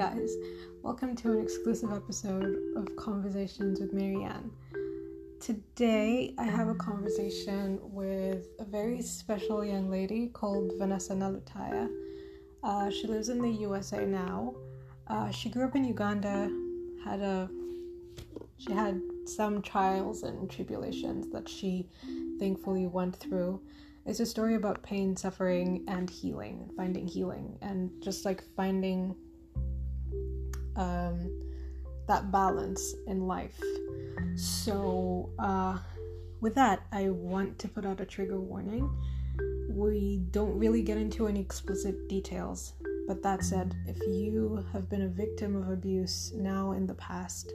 [0.00, 0.34] guys,
[0.82, 4.50] welcome to an exclusive episode of Conversations with Marianne.
[5.40, 11.86] Today, I have a conversation with a very special young lady called Vanessa Nalutaya.
[12.62, 14.54] Uh, she lives in the USA now.
[15.06, 16.50] Uh, she grew up in Uganda,
[17.04, 17.50] had a
[18.56, 21.90] she had some trials and tribulations that she
[22.38, 23.60] thankfully went through.
[24.06, 29.14] It's a story about pain, suffering, and healing, finding healing, and just like finding
[30.76, 31.30] um,
[32.06, 33.60] that balance in life.
[34.36, 35.78] So, uh,
[36.40, 38.90] with that, I want to put out a trigger warning.
[39.68, 42.72] We don't really get into any explicit details,
[43.06, 47.52] but that said, if you have been a victim of abuse now in the past,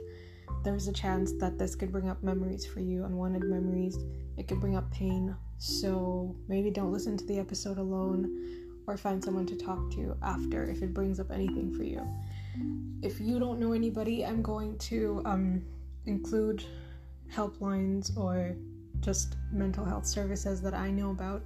[0.62, 3.98] there's a chance that this could bring up memories for you, unwanted memories.
[4.36, 5.36] It could bring up pain.
[5.58, 10.68] So maybe don't listen to the episode alone or find someone to talk to after
[10.68, 12.06] if it brings up anything for you.
[13.02, 15.62] If you don't know anybody, I'm going to um,
[16.06, 16.64] include
[17.32, 18.56] helplines or
[19.00, 21.42] just mental health services that I know about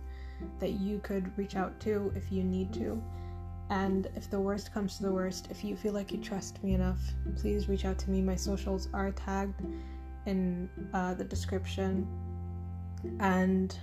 [0.58, 3.03] that you could reach out to if you need to.
[3.70, 6.75] And if the worst comes to the worst, if you feel like you trust me
[6.75, 7.00] enough,
[7.36, 8.20] please reach out to me.
[8.20, 9.62] My socials are tagged
[10.27, 12.06] in uh, the description.
[13.20, 13.77] And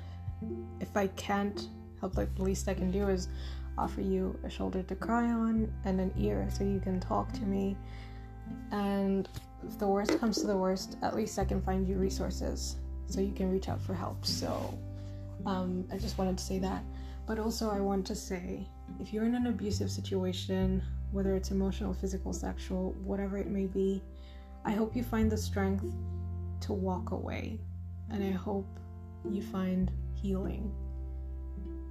[0.81, 3.29] if I can't help, like the least I can do is
[3.77, 7.41] offer you a shoulder to cry on and an ear so you can talk to
[7.41, 7.77] me.
[8.71, 9.27] And
[9.67, 13.21] if the worst comes to the worst, at least I can find you resources so
[13.21, 14.25] you can reach out for help.
[14.25, 14.77] So
[15.45, 16.83] um, I just wanted to say that.
[17.25, 18.67] But also, I want to say
[18.99, 24.01] if you're in an abusive situation, whether it's emotional, physical, sexual, whatever it may be,
[24.65, 25.85] I hope you find the strength
[26.61, 27.59] to walk away.
[28.09, 28.79] And I hope
[29.29, 30.73] you find healing.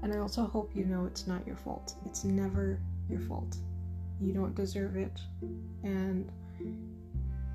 [0.03, 1.95] And I also hope you know it's not your fault.
[2.05, 3.57] It's never your fault.
[4.21, 5.21] You don't deserve it.
[5.83, 6.31] And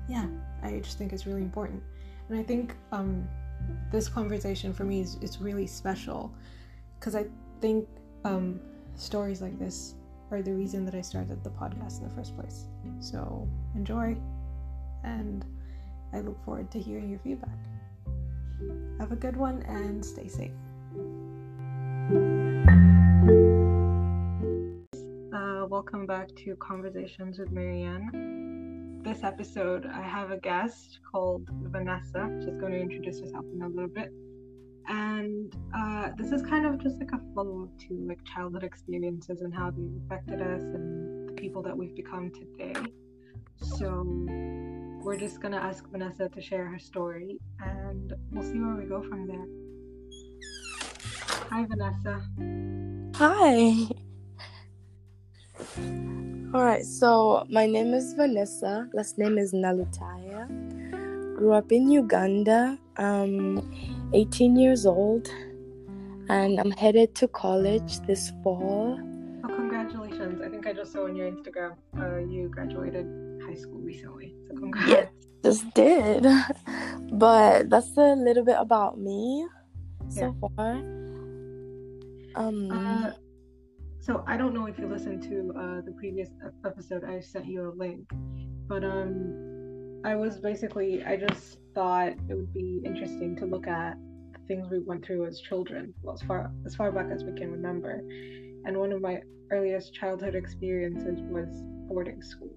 [0.08, 0.26] yeah,
[0.62, 1.82] I just think it's really important.
[2.28, 3.26] And I think um,
[3.90, 6.32] this conversation for me is, really special
[6.98, 7.26] because I
[7.60, 7.88] think
[8.24, 8.60] um,
[8.94, 9.94] stories like this
[10.30, 12.64] are the reason that I started the podcast in the first place.
[13.00, 14.16] So enjoy,
[15.04, 15.44] and
[16.12, 17.58] I look forward to hearing your feedback.
[18.98, 20.52] Have a good one and stay safe.
[25.82, 29.00] Welcome back to Conversations with Marianne.
[29.02, 32.30] This episode, I have a guest called Vanessa.
[32.38, 34.12] She's going to introduce herself in a little bit
[34.86, 39.40] and uh, this is kind of just like a follow up to like childhood experiences
[39.40, 42.74] and how they affected us and the people that we've become today
[43.56, 44.04] so
[45.02, 49.02] we're just gonna ask vanessa to share her story and we'll see where we go
[49.02, 49.46] from there
[51.50, 52.22] hi vanessa
[53.16, 53.88] hi
[56.54, 60.46] all right so my name is vanessa last name is nalutaya
[61.36, 63.58] grew up in uganda um
[64.12, 65.28] 18 years old
[66.28, 68.98] and I'm headed to college this fall.
[69.44, 70.40] Oh, congratulations.
[70.40, 73.06] I think I just saw on your Instagram uh, you graduated
[73.44, 74.34] high school recently.
[74.48, 74.88] So congrats.
[74.88, 75.08] Yes,
[75.44, 76.26] just did.
[77.12, 79.46] But that's a little bit about me
[80.08, 80.48] so yeah.
[80.56, 80.72] far.
[82.34, 83.12] Um, uh,
[84.02, 86.28] so I don't know if you listened to uh, the previous
[86.66, 87.04] episode.
[87.04, 88.10] I sent you a link,
[88.66, 93.94] but um, I was basically I just thought it would be interesting to look at
[94.32, 97.32] the things we went through as children, well as far as far back as we
[97.34, 98.02] can remember.
[98.64, 99.20] And one of my
[99.52, 101.46] earliest childhood experiences was
[101.88, 102.50] boarding school.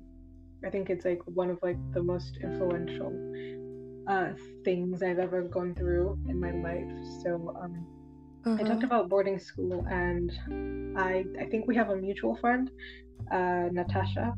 [0.65, 3.13] I think it's like one of like the most influential
[4.07, 4.29] uh,
[4.63, 6.91] things I've ever gone through in my life.
[7.21, 7.85] So um,
[8.45, 8.57] uh-huh.
[8.59, 8.85] I talked uh-huh.
[8.85, 10.31] about boarding school, and
[10.97, 12.69] I I think we have a mutual friend,
[13.31, 14.33] uh, Natasha.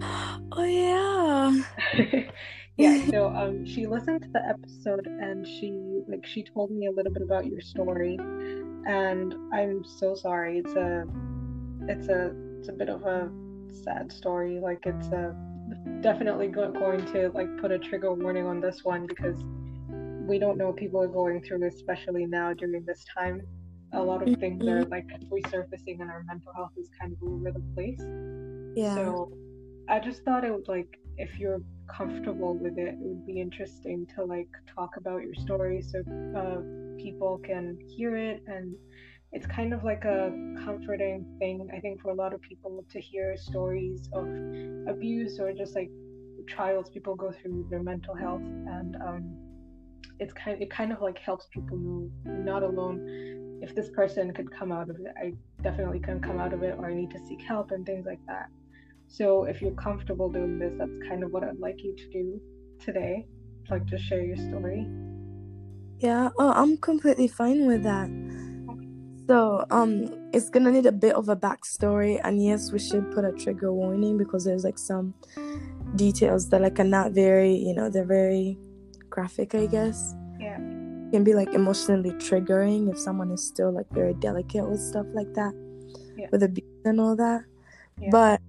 [0.52, 1.52] Oh yeah.
[2.76, 3.10] yeah.
[3.10, 5.72] So um, she listened to the episode, and she
[6.08, 8.16] like she told me a little bit about your story,
[8.86, 10.58] and I'm so sorry.
[10.58, 11.04] It's a
[11.88, 13.30] it's a it's a bit of a
[13.84, 14.60] sad story.
[14.60, 15.34] Like it's a
[16.00, 19.38] definitely going to like put a trigger warning on this one because
[20.26, 23.42] we don't know what people are going through, especially now during this time.
[23.92, 24.90] A lot of things are mm-hmm.
[24.90, 28.02] like resurfacing, and our mental health is kind of all over the place.
[28.76, 28.94] Yeah.
[28.94, 29.32] So
[29.88, 34.06] I just thought it would like if you're comfortable with it, it would be interesting
[34.16, 36.00] to like talk about your story so
[36.36, 36.60] uh,
[37.00, 38.74] people can hear it and
[39.32, 40.30] it's kind of like a
[40.64, 44.24] comforting thing i think for a lot of people to hear stories of
[44.88, 45.90] abuse or just like
[46.46, 49.36] trials people go through their mental health and um,
[50.18, 54.50] it's kind it kind of like helps people know not alone if this person could
[54.50, 55.32] come out of it i
[55.62, 58.20] definitely can come out of it or i need to seek help and things like
[58.26, 58.48] that
[59.08, 62.40] So if you're comfortable doing this, that's kind of what I'd like you to do
[62.80, 63.26] today.
[63.70, 64.86] Like just share your story.
[65.98, 68.08] Yeah, oh, I'm completely fine with that.
[69.26, 73.24] So, um, it's gonna need a bit of a backstory, and yes, we should put
[73.24, 75.14] a trigger warning because there's like some
[75.96, 78.58] details that like are not very, you know, they're very
[79.16, 80.14] graphic, I guess.
[80.38, 80.60] Yeah.
[81.12, 85.32] Can be like emotionally triggering if someone is still like very delicate with stuff like
[85.32, 85.54] that,
[86.20, 86.28] Yeah.
[86.30, 87.42] with abuse and all that.
[87.98, 88.10] Yeah.
[88.12, 88.40] But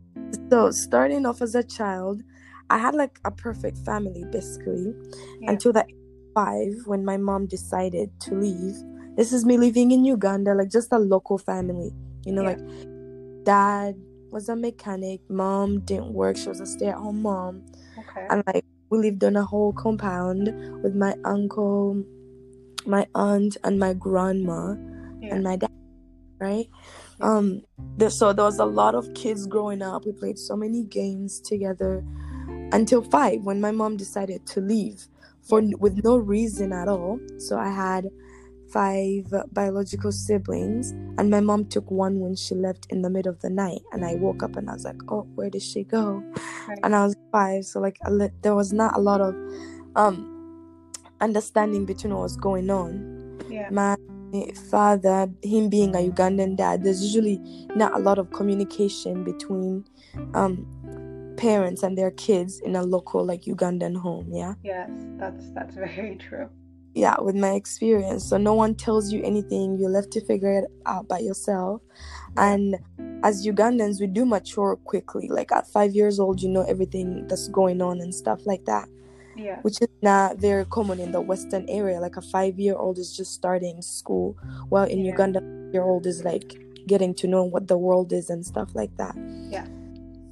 [0.52, 2.22] so starting off as a child,
[2.69, 4.94] I had like a perfect family basically
[5.40, 5.52] Yeah.
[5.52, 5.88] until that
[6.36, 8.75] five when my mom decided to leave.
[9.16, 11.96] This is me living in Uganda, like just a local family.
[12.25, 12.60] You know, Yeah.
[12.60, 12.63] like
[13.46, 13.96] dad
[14.36, 17.63] was a mechanic, mom didn't work, she was a stay at home mom.
[17.98, 18.28] Okay.
[18.30, 20.54] And like we lived on a whole compound
[20.84, 22.04] with my uncle,
[22.86, 24.75] my aunt, and my grandma
[25.22, 25.36] Yeah.
[25.36, 25.69] and my dad,
[26.39, 26.68] right?
[27.19, 27.63] Um,
[27.98, 30.06] there, so there was a lot of kids growing up.
[30.06, 32.04] We played so many games together
[32.72, 35.07] until five when my mom decided to leave
[35.42, 37.19] for with no reason at all.
[37.39, 38.10] So I had
[38.72, 43.39] five biological siblings, and my mom took one when she left in the middle of
[43.39, 43.81] the night.
[43.94, 46.22] And I woke up and I was like, "Oh, where did she go?"
[46.68, 46.80] Right.
[46.84, 49.36] And I was five, so like a li- there was not a lot of
[49.96, 50.34] um
[51.22, 53.18] understanding between what was going on
[53.50, 53.69] yeah.
[53.69, 53.96] my
[54.69, 57.40] father, him being a Ugandan dad, there's usually
[57.75, 59.86] not a lot of communication between
[60.34, 60.66] um,
[61.38, 64.28] parents and their kids in a local like Ugandan home.
[64.31, 66.50] Yeah, Yes, that's that's very true.
[66.98, 69.78] Yeah, with my experience, so no one tells you anything.
[69.80, 71.82] You're left to figure it out by yourself.
[72.36, 72.78] And
[73.24, 75.28] as Ugandans, we do mature quickly.
[75.28, 78.88] Like at five years old, you know everything that's going on and stuff like that
[79.36, 79.60] Yeah.
[79.62, 83.16] which is not very common in the western area like a five year old is
[83.16, 84.36] just starting school
[84.70, 85.12] while in Yeah.
[85.12, 85.40] uganda
[85.74, 86.50] year old is like
[86.88, 89.16] getting to know what the world is and stuff like that
[89.56, 89.68] Yeah.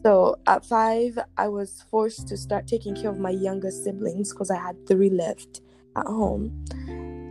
[0.04, 4.50] so at five i was forced to start taking care of my younger siblings because
[4.50, 5.62] i had three left
[5.96, 6.52] at home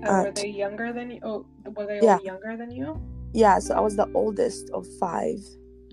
[0.07, 1.21] Uh, were they younger than you?
[1.23, 1.47] Oh,
[1.77, 2.17] were they Yeah.
[2.17, 3.01] all younger than you?
[3.33, 5.41] yeah so i was the oldest of five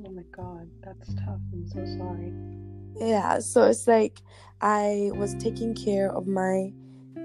[0.03, 1.39] Oh my god, that's tough.
[1.53, 2.33] I'm so sorry.
[2.99, 4.19] Yeah, so it's like
[4.59, 6.73] I was taking care of my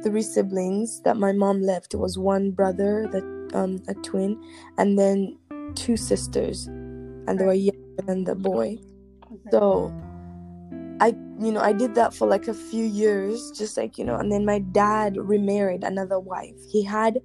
[0.04, 1.94] three siblings that my mom left.
[1.94, 4.36] It was one brother, that um a twin,
[4.76, 5.38] and then
[5.74, 8.76] two sisters, and they were younger than the boy.
[9.50, 9.88] So
[11.00, 11.08] I,
[11.38, 14.32] you know, I did that for like a few years, just like you know, and
[14.32, 16.56] then my dad remarried another wife.
[16.70, 17.20] He had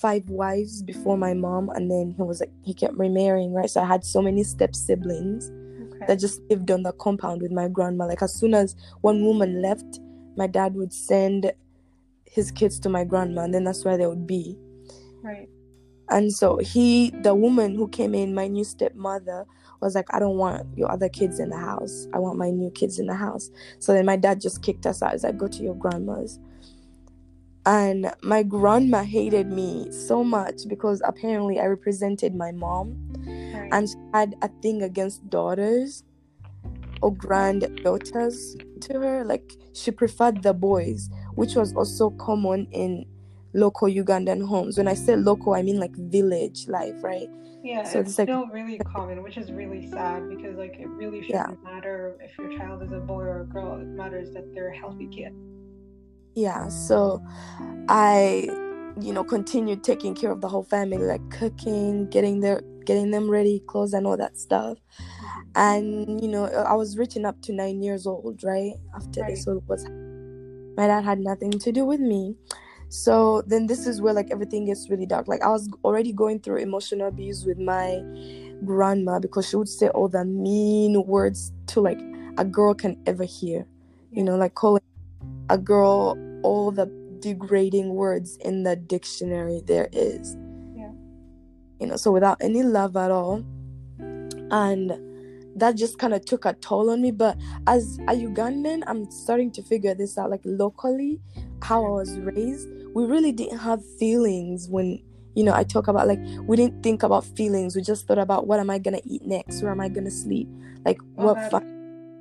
[0.00, 3.68] five wives before my mom, and then he was like he kept remarrying, right?
[3.68, 5.50] So I had so many step siblings
[5.94, 6.06] okay.
[6.06, 8.06] that just lived on the compound with my grandma.
[8.06, 10.00] Like as soon as one woman left,
[10.36, 11.52] my dad would send
[12.24, 14.56] his kids to my grandma, and then that's where they would be.
[15.22, 15.48] right.
[16.08, 19.46] And so he, the woman who came in, my new stepmother,
[19.86, 22.06] was like, I don't want your other kids in the house.
[22.14, 23.50] I want my new kids in the house.
[23.78, 25.12] So then my dad just kicked us out.
[25.12, 26.38] He's like, go to your grandma's.
[27.64, 32.96] And my grandma hated me so much because apparently I represented my mom
[33.54, 33.68] Right.
[33.72, 36.02] and she had a thing against daughters
[37.02, 39.24] or granddaughters to her.
[39.24, 43.04] Like she preferred the boys, which was also common in
[43.54, 44.76] local Ugandan homes.
[44.78, 47.28] When I say local, I mean like village life, right?
[47.62, 50.88] Yeah, so it's it's like- still really common, which is really sad because like it
[50.88, 51.70] really shouldn't Yeah.
[51.72, 53.76] matter if your child is a boy or a girl.
[53.80, 55.32] It matters that they're a healthy kid.
[56.34, 57.22] Yeah, so
[57.88, 58.48] I,
[59.00, 63.30] you know, continued taking care of the whole family, like cooking, getting their getting them
[63.30, 64.78] ready, clothes and all that stuff.
[64.78, 65.40] Mm-hmm.
[65.56, 68.72] And you know, I was reaching up to nine years old, right?
[68.94, 69.54] After this Right.
[69.54, 69.84] all was
[70.76, 72.34] my dad had nothing to do with me.
[72.92, 75.26] So then this is where like everything gets really dark.
[75.26, 78.02] Like I was already going through emotional abuse with my
[78.66, 81.98] grandma because she would say all the mean words to like
[82.36, 83.66] a girl can ever hear.
[84.10, 84.82] You know, like calling
[85.48, 86.84] a girl all the
[87.20, 90.36] degrading words in the dictionary there is.
[90.76, 90.92] Yeah.
[91.80, 93.42] You know, so without any love at all.
[94.50, 94.92] And
[95.56, 97.10] that just kind of took a toll on me.
[97.10, 100.28] But as a Ugandan, I'm starting to figure this out.
[100.28, 101.22] Like locally,
[101.62, 105.00] how I was raised, we really didn't have feelings when,
[105.34, 107.76] you know, I talk about like, we didn't think about feelings.
[107.76, 109.62] We just thought about what am I going to eat next?
[109.62, 110.48] Where am I going to sleep?
[110.84, 111.62] Like, Well, what that's, fun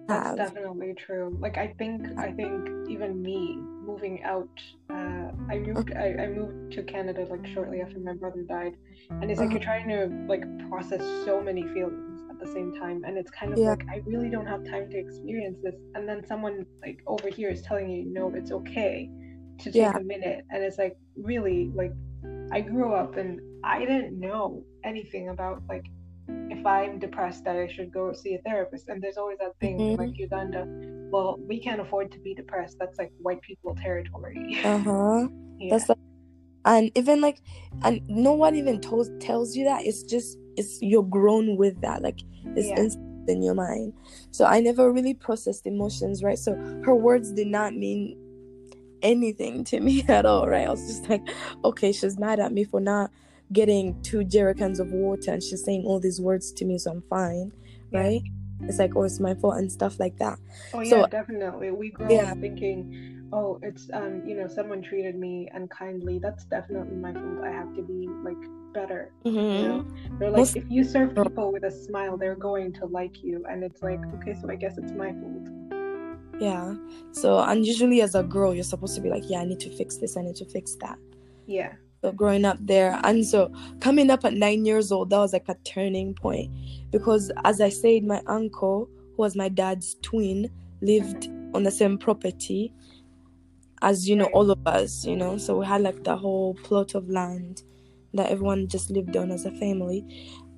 [0.07, 1.37] that's definitely true.
[1.39, 4.49] Like I think I think even me moving out,
[4.89, 8.73] uh, I moved I, I moved to Canada like shortly after my brother died,
[9.09, 9.57] and it's like Uh-huh.
[9.57, 13.53] you're trying to like process so many feelings at the same time, and it's kind
[13.53, 13.69] of Yeah.
[13.69, 17.49] like I really don't have time to experience this, and then someone like over here
[17.49, 19.09] is telling you, no, it's okay
[19.61, 19.97] to take Yeah.
[19.97, 21.93] a minute, and it's like really like
[22.51, 25.85] I grew up and I didn't know anything about like
[26.27, 28.89] if I'm depressed, that I should go see a therapist.
[28.89, 29.97] And there's always that thing Mhm.
[29.97, 30.65] like Uganda.
[31.11, 32.77] Well, we can't afford to be depressed.
[32.79, 34.57] That's like white people territory.
[34.63, 35.27] Uh-huh.
[35.59, 35.69] yeah.
[35.71, 35.97] That's like
[36.65, 37.39] and even like
[37.83, 39.85] and no one even tells tells you that.
[39.85, 42.01] It's just it's you're grown with that.
[42.01, 42.19] Like
[42.55, 42.79] it's Yeah.
[42.79, 43.93] instant in your mind.
[44.31, 46.37] So I never really processed emotions, right?
[46.37, 48.17] So her words did not mean
[49.01, 50.67] anything to me at all, right?
[50.67, 51.21] I was just like,
[51.63, 53.11] okay, she's mad at me for not
[53.53, 57.01] getting two jerrycans of water and she's saying all these words to me, so I'm
[57.09, 57.51] fine,
[57.91, 57.99] Yeah.
[57.99, 58.21] right?
[58.63, 60.37] It's like, oh, it's my fault and stuff like that.
[60.73, 61.71] Oh So- yeah, definitely.
[61.71, 62.31] We grow Yeah.
[62.31, 66.19] up thinking, oh, it's um, you know, someone treated me unkindly.
[66.19, 67.43] That's definitely my fault.
[67.43, 68.37] I have to be like
[68.73, 69.11] better.
[69.25, 69.67] Mm-hmm.
[69.67, 69.85] know,
[70.19, 73.43] they're like, Most- if you serve people with a smile, they're going to like you,
[73.49, 75.80] and it's like, okay, so I guess it's my fault.
[76.41, 76.73] Yeah.
[77.11, 79.69] So, and usually as a girl, you're supposed to be like, yeah, I need to
[79.77, 80.97] fix this, I need to fix that.
[81.45, 81.73] Yeah.
[82.01, 85.47] So, growing up there, and so coming up at nine years old, that was like
[85.49, 86.49] a turning point
[86.91, 90.49] because, as I said, my uncle, who was my dad's twin,
[90.81, 92.73] lived on the same property
[93.83, 96.93] as you know all of us you know so we had like the whole plot
[96.95, 97.63] of land
[98.13, 100.05] that everyone just lived on as a family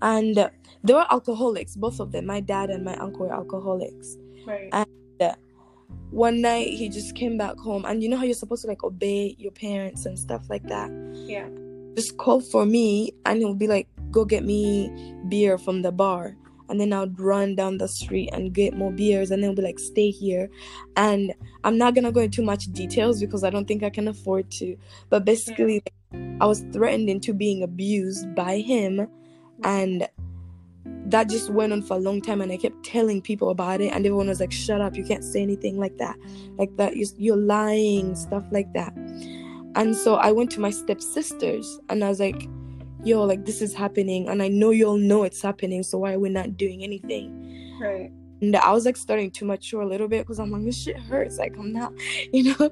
[0.01, 0.49] and uh,
[0.83, 4.69] they were alcoholics both of them my dad and my uncle were alcoholics Right.
[4.71, 4.87] And-
[6.11, 7.85] one night he just came back home.
[7.85, 10.91] And you know how you're supposed to like obey your parents and stuff like that?
[11.13, 11.47] Yeah.
[11.95, 14.91] just call for me and he'll be like go get me
[15.27, 16.35] beer from the bar.
[16.69, 19.63] And then I'd run down the street and get more beers and then he'll be
[19.63, 20.49] like stay here.
[20.95, 21.33] And
[21.63, 24.77] I'm not gonna go into much details because I don't think I can afford to.
[25.09, 25.83] But basically
[26.39, 28.97] I was threatened into being abused by him.
[28.97, 29.65] Mm-hmm.
[29.65, 30.07] And
[30.85, 33.87] that just went on for a long time and I kept telling people about it
[33.93, 36.17] and everyone was like shut up you can't say anything like that
[36.57, 38.93] like that you're, lying stuff like that
[39.75, 42.47] and so I went to my stepsisters and I was like
[43.03, 46.13] yo like this is happening and I know you all know it's happening so why
[46.13, 47.39] are we not doing anything
[47.79, 48.11] Right.
[48.41, 50.97] and I was like starting to mature a little bit because I'm like this shit
[50.97, 51.93] hurts like I'm not
[52.33, 52.71] you know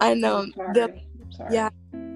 [0.00, 1.00] and um the.
[1.50, 1.70] Yeah.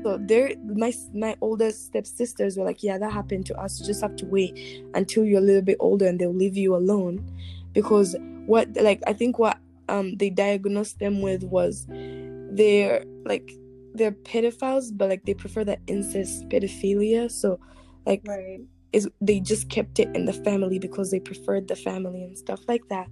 [0.06, 3.80] So they're my my oldest stepsisters were like, yeah, that happened to us.
[3.80, 4.56] You just have to wait
[4.94, 7.28] until you're a little bit older, and they'll leave you alone,
[7.72, 8.14] because
[8.46, 9.58] what like I think what
[9.88, 13.50] um they diagnosed them with was they're like
[13.94, 17.28] they're pedophiles, but like they prefer the incest pedophilia.
[17.30, 17.58] So
[18.06, 18.60] like Right.
[18.92, 22.60] is they just kept it in the family because they preferred the family and stuff
[22.68, 23.08] like that.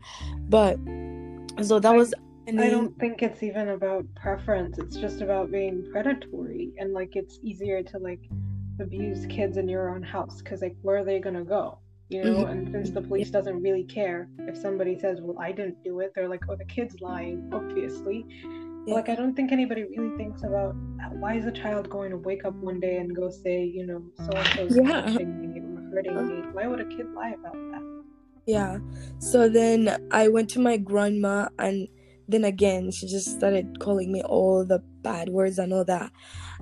[0.48, 0.78] But
[1.62, 1.98] so that I-
[2.46, 4.78] was I don't think it's even about preference.
[4.78, 8.20] It's just about being predatory, and like it's easier to like
[8.80, 11.78] abuse kids in your own house because like where are they gonna go?
[12.10, 12.50] You know, Mhm.
[12.50, 16.12] and since the police doesn't really care if somebody says, "Well, I didn't do it,"
[16.14, 18.26] they're like, "Oh, the kid's lying," obviously.
[18.86, 18.94] Yeah.
[18.96, 20.74] Like I don't think anybody really thinks about
[21.18, 24.02] why is a child going to wake up one day and go say, you know,
[24.16, 25.00] so and so's Yeah.
[25.06, 26.42] touching me or hurting me.
[26.52, 27.82] Why would a kid lie about that?
[28.46, 28.78] Yeah.
[29.18, 31.88] So then I went to my grandma, and
[32.28, 36.10] then again, she just started calling me all the bad words and all that.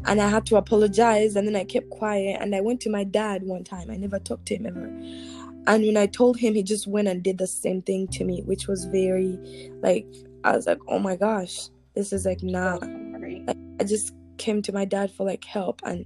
[0.06, 2.38] And I had to apologize, and then I kept quiet.
[2.40, 3.90] And I went to my dad one time.
[3.90, 4.90] I never talked to him ever.
[5.66, 8.42] And when I told him, he just went and did the same thing to me,
[8.44, 9.38] which was very,
[9.82, 10.06] like,
[10.44, 12.80] I was like, oh my gosh, this is like not.
[12.82, 13.44] Sorry.
[13.80, 16.04] I just came to my dad for like help, and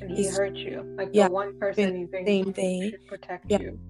[0.00, 0.84] And he hurt you.
[0.98, 2.90] Like yeah, the one person you think same thing.
[2.90, 3.58] should protect Yeah.
[3.58, 3.80] you.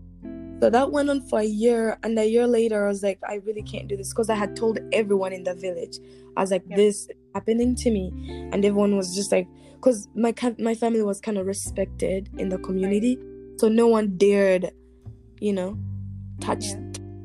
[0.60, 3.36] So that went on for a year, and a year later, I was like, I
[3.44, 5.98] really can't do this because I had told everyone in the village.
[6.36, 6.76] I was like, Yeah.
[6.76, 8.12] this is happening to me,
[8.52, 12.58] and everyone was just like, because my my family was kind of respected in the
[12.58, 13.18] community,
[13.58, 14.70] so no one dared,
[15.40, 15.76] you know,
[16.40, 16.80] touch Yeah.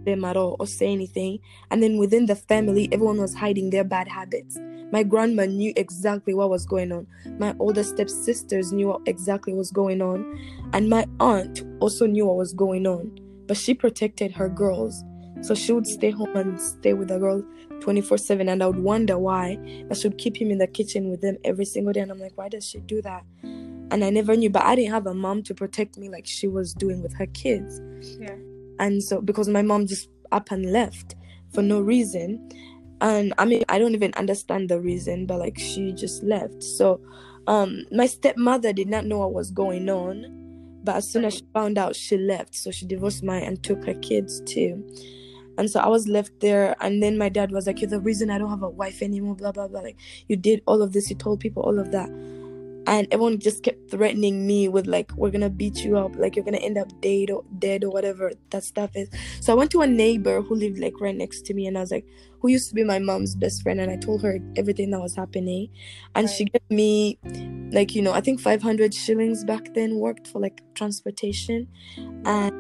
[0.06, 1.40] them at all or say anything.
[1.72, 4.58] And then within the family, everyone was hiding their bad habits.
[4.92, 7.08] My grandma knew exactly what was going on.
[7.38, 10.40] My older stepsisters knew what exactly what was going on.
[10.74, 13.18] And my aunt also knew what was going on.
[13.48, 15.04] But she protected her girls.
[15.42, 17.44] So she would stay home and stay with the girl
[17.82, 18.50] 24 7.
[18.50, 19.58] And I would wonder why.
[19.90, 22.02] I should keep him in the kitchen with them every single day.
[22.02, 23.24] And I'm like, why does she do that?
[23.44, 24.50] And I never knew.
[24.50, 27.28] But I didn't have a mom to protect me like she was doing with her
[27.28, 27.80] kids.
[28.20, 28.36] Yeah.
[28.80, 31.16] And so, because my mom just up and left
[31.54, 32.50] for no reason.
[33.02, 36.64] And I mean, I don't even understand the reason, but like she just left.
[36.64, 37.02] So,
[37.48, 40.36] um, my stepmother did not know what was going on.
[40.84, 42.56] But as soon as she found out, she left.
[42.56, 44.84] So she divorced my and took her kids too.
[45.58, 46.76] And so I was left there.
[46.82, 49.36] And then my dad was like, You're the reason I don't have a wife anymore,
[49.36, 49.82] blah, blah, blah.
[49.82, 52.10] Like, you did all of this, you told people all of that.
[52.90, 56.44] And everyone just kept threatening me with, like, we're gonna beat you up, like, you're
[56.44, 59.10] gonna end up dead or, dead or whatever that stuff is.
[59.42, 61.68] So I went to a neighbor who lived, like, right next to me.
[61.68, 62.06] And I was like,
[62.42, 63.80] Who used to be my mom's best friend.
[63.80, 65.70] And I told her everything that was happening.
[66.16, 67.20] And she gave me,
[67.72, 71.68] like, you know, I think 500 shillings back then worked for, like, transportation.
[72.26, 72.54] And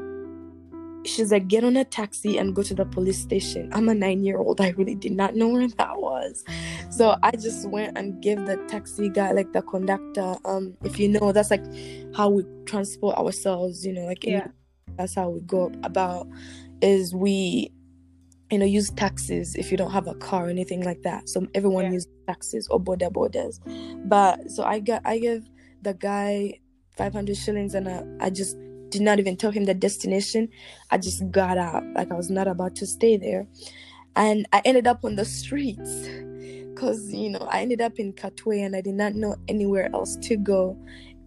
[1.05, 3.69] she's like, get on a taxi and go to the police station.
[3.73, 4.61] I'm a nine year old.
[4.61, 6.43] I really did not know where that was.
[6.89, 11.07] So I just went and gave the taxi guy, like the conductor, um, if you
[11.09, 11.63] know, that's like
[12.15, 14.47] how we transport ourselves, you know, like in, Yeah.
[14.97, 16.27] that's how we go about
[16.81, 17.71] is we
[18.51, 21.45] you know use taxis if you don't have a car or anything like that so
[21.53, 21.91] everyone Yeah.
[21.91, 23.59] uses taxis or boda bodas
[24.09, 25.47] but so i got i gave
[25.83, 26.59] the guy
[26.97, 28.57] 500 shillings and I, I just
[28.89, 30.47] did not even tell him the destination
[30.91, 33.47] i just got out like i was not about to stay there
[34.15, 36.07] and i ended up on the streets
[36.73, 40.15] because you know i ended up in katwe and i did not know anywhere else
[40.17, 40.77] to go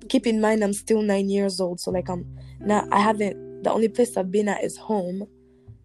[0.08, 2.24] keep in mind i'm still nine years old so like i'm
[2.60, 5.26] not i haven't the only place i've been at is home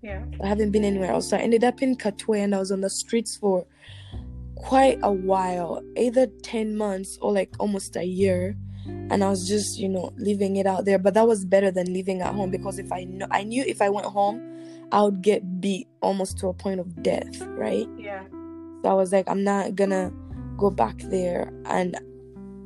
[0.01, 0.23] Yeah.
[0.43, 1.29] I haven't been anywhere else.
[1.29, 3.65] So I ended up in Katwe and I was on the streets for
[4.55, 8.55] quite a while, either 10 months or like almost a year.
[9.09, 10.99] And I was just, you know, leaving it out there.
[10.99, 13.81] But that was better than living at home because if I know I knew if
[13.81, 14.41] I went home,
[14.91, 17.87] I would get beat almost to a point of death, right?
[17.97, 18.23] Yeah.
[18.83, 20.11] So I was like, I'm not gonna
[20.57, 21.51] go back there.
[21.65, 21.97] And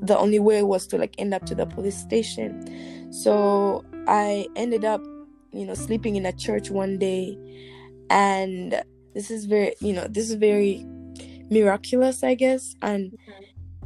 [0.01, 3.11] the only way was to like end up to the police station.
[3.13, 5.01] So I ended up,
[5.51, 7.37] you know, sleeping in a church one day.
[8.09, 8.81] And
[9.13, 10.85] this is very, you know, this is very
[11.49, 12.75] miraculous, I guess.
[12.81, 13.43] And, mm-hmm.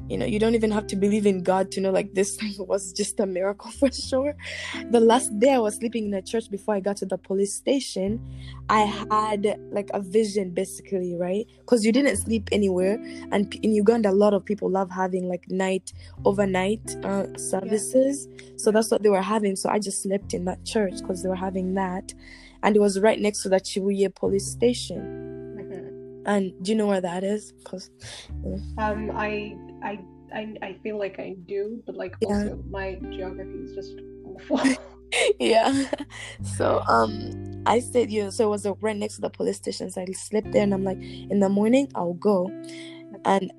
[0.08, 2.54] You know, you don't even have to believe in God to know like this thing
[2.60, 4.36] was just a miracle for sure.
[4.92, 7.54] The last day I was sleeping in a church before I got to the police
[7.54, 8.20] station,
[8.70, 11.46] I had like a vision basically, right?
[11.60, 13.00] Because you didn't sleep anywhere.
[13.32, 15.92] And in Uganda, a lot of people love having like night,
[16.24, 18.28] overnight uh, services.
[18.58, 19.56] So that's what they were having.
[19.56, 22.14] So I just slept in that church because they were having that.
[22.64, 25.02] And it was right next to the Kibuye police station.
[25.58, 26.24] Mhm.
[26.26, 27.52] And do you know where that is?
[27.52, 27.90] Because
[28.78, 29.56] Um, I,
[29.86, 30.00] I,
[30.34, 32.30] I, I feel like I do, but like Yeah.
[32.30, 33.94] also my geography is just
[34.26, 34.60] awful.
[35.40, 35.90] yeah.
[36.58, 39.90] So um I said, you know, so it was right next to the police station.
[39.90, 42.50] So I slept there and I'm like, in the morning I'll go.
[43.26, 43.52] And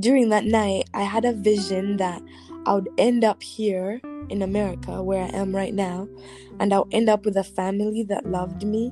[0.00, 2.22] during that night I had a vision that
[2.66, 6.08] I would end up here in America where I am right now
[6.60, 8.90] and I'll end up with a family that loved me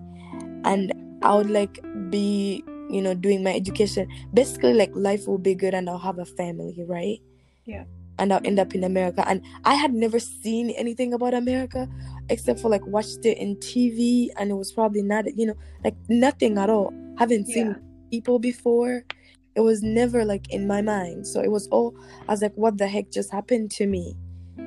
[0.65, 1.79] and I would like
[2.11, 4.09] be, you know, doing my education.
[4.35, 7.19] Basically like life will be good and I'll have a family, right?
[7.65, 7.85] Yeah.
[8.19, 9.25] And I'll end up in America.
[9.27, 11.89] And I had never seen anything about America
[12.29, 15.97] except for like watched it in TV and it was probably not you know like
[16.09, 17.75] nothing at all haven't seen Yeah.
[18.11, 19.05] people before
[19.57, 21.95] it was never like in my mind so it was all
[22.29, 24.17] I was like what the heck just happened to me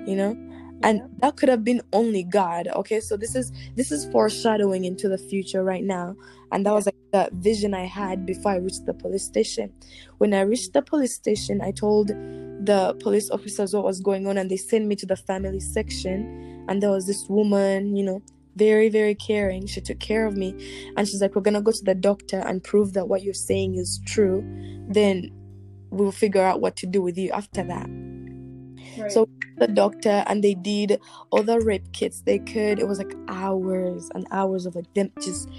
[0.05, 0.35] you know
[0.83, 5.07] and that could have been only God okay so this is this is foreshadowing into
[5.07, 6.15] the future right now
[6.53, 9.73] and that was like the vision I had before I reached the police station.
[10.19, 14.37] When I reached the police station I told the police officers what was going on
[14.37, 16.65] and they sent me to the family section.
[16.69, 18.21] And there was this woman you know
[18.55, 19.65] very very caring.
[19.65, 20.53] She took care of me.
[20.95, 23.75] And she's like we're gonna go to the doctor and prove that what you're saying
[23.75, 24.43] is true.
[24.87, 25.31] Then
[25.89, 27.89] we'll figure out what to do with you after that.
[28.97, 29.11] Right.
[29.11, 30.99] so the doctor and they did
[31.31, 32.77] all the rape kits they could.
[32.79, 35.49] It was like hours and hours of like them just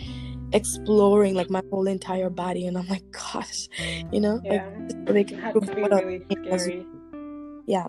[0.54, 3.68] exploring like my whole entire body and i'm like gosh
[4.12, 4.40] you know?
[4.44, 4.68] Yeah,
[5.06, 6.86] so they it had to be really scary.
[7.66, 7.86] yeah.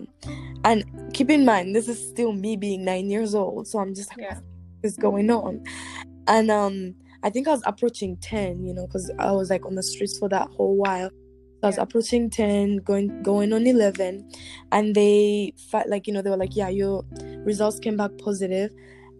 [0.64, 4.10] And keep in mind this is still me being nine years old so i'm just
[4.10, 4.34] like Yeah.
[4.34, 4.44] what
[4.84, 5.62] is going on?
[6.26, 9.74] And um i think i was approaching 10 you know because i was like on
[9.76, 11.08] the streets for that whole while.
[11.08, 11.82] So i was Yeah.
[11.84, 14.28] approaching 10 going going on 11
[14.72, 17.04] and they felt like you know they were like yeah your
[17.44, 18.70] results came back positive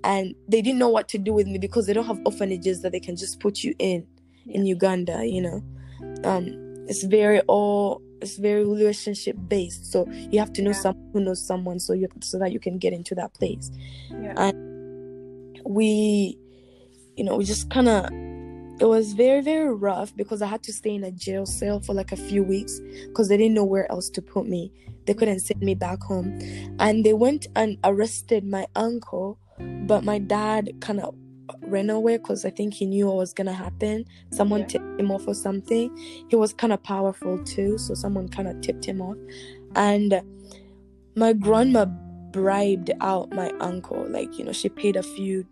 [0.07, 2.93] and they didn't know what to do with me because they don't have orphanages that
[2.93, 4.07] they can just put you in
[4.47, 5.59] in uganda you know?
[6.25, 6.45] Um
[6.89, 9.93] it's very all it's very relationship based.
[9.93, 10.83] So you have to know Yeah.
[10.85, 13.71] someone who knows someone so you so that you can get into that place.
[14.11, 14.53] Yeah.
[15.65, 16.39] we
[17.17, 18.05] you know we just kind of
[18.81, 21.95] it was very very rough because i had to stay in a jail cell for
[21.95, 24.71] like a few weeks because they didn't know where else to put me.
[25.07, 26.29] They couldn't send me back home.
[26.79, 31.15] And they went and arrested my uncle but my dad kind of
[31.63, 34.05] ran away because i think he knew what was gonna happen.
[34.33, 34.67] Someone Yeah.
[34.67, 35.97] tipped him off or something.
[36.29, 39.17] He was kind of powerful too so someone kind of tipped him off.
[39.75, 40.23] And
[41.15, 41.87] my grandma
[42.33, 45.47] bribed out my uncle like you know she paid a few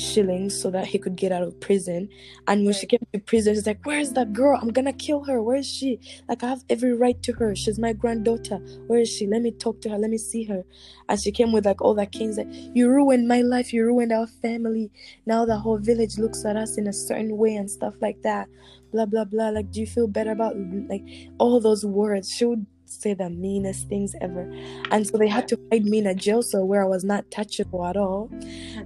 [0.00, 2.08] shillings so that he could get out of prison.
[2.46, 4.58] And when she came to prison she's like where's that girl?
[4.60, 5.42] I'm gonna kill her.
[5.42, 6.00] Where is she?
[6.28, 7.54] Like i have every right to her.
[7.54, 8.56] She's my granddaughter.
[8.86, 9.26] Where is she?
[9.26, 9.98] Let me talk to her.
[9.98, 10.64] Let me see her.
[11.08, 13.72] And she came with like all that kings like you ruined my life.
[13.72, 14.90] You ruined our family.
[15.26, 18.48] Now the whole village looks at us in a certain way and stuff like that.
[18.92, 19.50] Blah blah blah.
[19.50, 20.56] Like do you feel better about
[20.88, 21.04] like
[21.38, 22.30] all those words?
[22.30, 24.50] She would say the meanest things ever.
[24.90, 27.30] And so they had to hide me in a jail cell where I was not
[27.30, 28.30] touchable at all.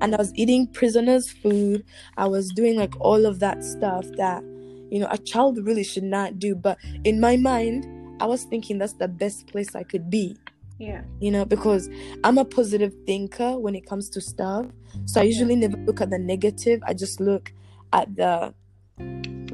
[0.01, 1.85] And I was eating prisoners' food.
[2.17, 4.43] I was doing like all of that stuff that,
[4.91, 6.55] you know, a child really should not do.
[6.55, 7.87] But in my mind,
[8.21, 10.37] I was thinking that's the best place I could be.
[10.79, 11.03] Yeah.
[11.21, 11.89] You know, because
[12.25, 14.67] I'm a positive thinker when it comes to stuff.
[15.07, 16.83] So I usually never look at the negative.
[16.87, 17.53] I just look
[17.93, 18.55] at the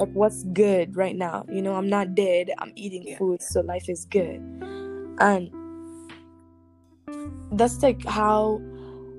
[0.00, 1.44] like what's good right now.
[1.48, 2.50] You know, I'm not dead.
[2.58, 3.18] I'm eating Yeah.
[3.18, 4.40] food, so life is good.
[5.18, 5.50] And
[7.52, 8.60] that's like how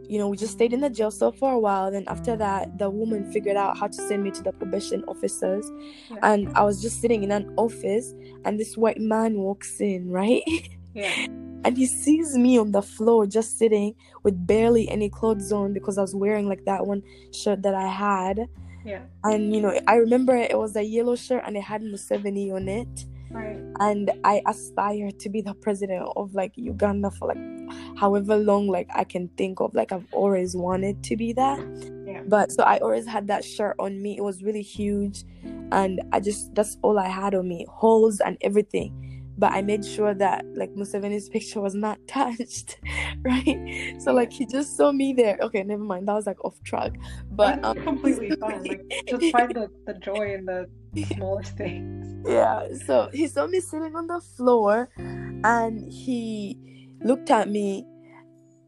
[0.10, 1.89] you know, we just stayed in the jail cell for a while.
[1.89, 5.65] Then after that, the woman figured out how to send me to the probation officers.
[6.10, 6.17] Yeah.
[6.24, 8.13] And I was just sitting in an office,
[8.44, 10.44] and this white man walks in, right?
[10.94, 11.28] Yeah.
[11.63, 15.98] and he sees me on the floor just sitting with barely any clothes on because
[15.98, 17.02] I was wearing like that one
[17.34, 18.50] shirt that I had.
[18.86, 19.02] Yeah.
[19.24, 22.67] And you know, I remember it was a yellow shirt and it had Museveni on
[22.67, 23.06] it.
[23.30, 23.60] Right.
[23.80, 28.89] And I aspire to be the president of like Uganda for like however long like
[28.94, 29.74] I can think of.
[29.74, 31.60] Like I've always wanted to be that.
[32.06, 32.24] Yeah.
[32.28, 34.17] But so I always had that shirt on me.
[34.17, 35.24] It was really huge.
[35.72, 37.65] And I just that's all I had on me.
[37.70, 42.80] Holes and everything but I made sure that like Museveni's picture was not touched,
[43.22, 43.96] right?
[44.00, 45.38] So like he just saw me there.
[45.41, 46.08] Okay, never mind.
[46.08, 46.94] That was like off track,
[47.32, 48.63] but um, completely fine.
[48.63, 50.67] Like just find the, the joy in the
[51.15, 52.28] smallest things.
[52.28, 52.67] yeah.
[52.86, 56.58] So he saw me sitting on the floor, and he
[57.04, 57.86] looked at me,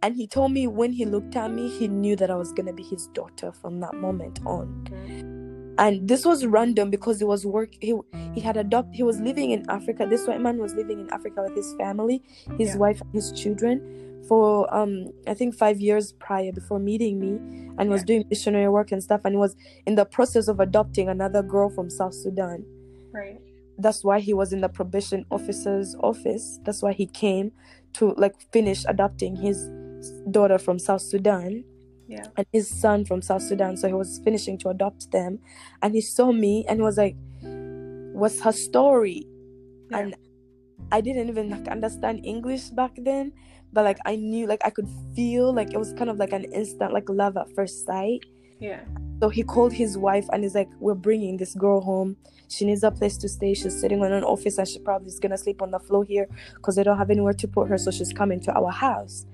[0.02, 2.74] and he told me when he looked at me, he knew that I was gonna
[2.74, 5.43] be his daughter from that moment on.
[5.80, 7.94] And this was random because he was work he
[8.34, 10.06] he had adopted he was living in africa.
[10.10, 12.22] This white man was living in africa with his family
[12.60, 12.78] his Yeah.
[12.78, 13.82] wife and his children
[14.28, 17.32] for um i think five years prior before meeting me
[17.78, 19.22] and was doing missionary work and stuff.
[19.26, 19.56] And he was
[19.88, 22.64] in the process of adopting another girl from south sudan.
[23.12, 23.42] Right.
[23.80, 26.60] that's why he was in the probation officer's office.
[26.64, 27.52] That's why he came
[27.94, 29.70] to like finish adopting his
[30.30, 31.64] daughter from south sudan
[32.08, 32.26] Yeah.
[32.36, 33.78] and his son from South Sudan.
[33.78, 35.40] So he was finishing to adopt them,
[35.82, 37.16] and he saw me and he was like,
[38.14, 39.26] "What's her story?"
[39.90, 40.00] Yeah.
[40.00, 40.16] And
[40.92, 43.32] I didn't even like understand English back then,
[43.72, 46.44] but like I knew, like I could feel, like it was kind of like an
[46.54, 48.26] instant, like love at first sight.
[48.60, 48.82] Yeah.
[49.22, 52.18] So he called his wife and he's like, "We're bringing this girl home.
[52.50, 53.54] She needs a place to stay.
[53.54, 56.28] She's sitting in an office and she probably is gonna sleep on the floor here
[56.56, 57.78] because they don't have anywhere to put her.
[57.78, 59.26] So she's coming to our house."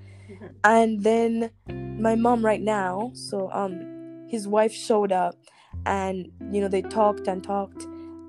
[0.64, 1.52] And then
[2.00, 5.36] my mom right now, so um, his wife showed up,
[5.86, 7.86] and you know they talked and talked,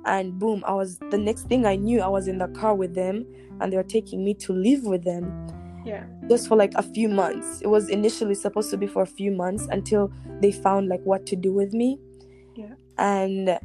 [0.06, 2.94] and boom, I was the next thing I knew, I was in the car with
[2.94, 3.24] them,
[3.60, 5.46] and they were taking me to live with them
[5.84, 6.04] Yeah.
[6.28, 7.60] just for like a few months.
[7.62, 11.26] It was initially supposed to be for a few months until they found like what
[11.26, 11.98] to do with me.
[12.56, 12.74] Yeah.
[12.98, 13.58] And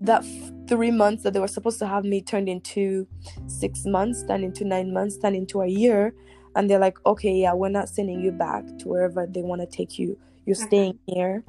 [0.00, 3.06] that f- three months that they were supposed to have me turned into
[3.46, 6.14] six months, turned into nine months, turned into a year.
[6.56, 9.66] And they're like, okay, yeah, we're not sending you back to wherever they want to
[9.66, 10.16] take you.
[10.46, 10.66] You're Mhm.
[10.66, 11.42] staying here.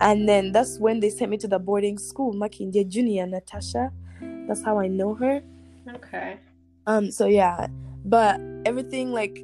[0.00, 3.90] And then that's when they sent me to the boarding school, Makindye Junior Natasha.
[4.46, 5.42] That's how I know her.
[5.94, 6.38] Okay.
[6.86, 7.66] Um, so yeah,
[8.04, 9.42] but everything like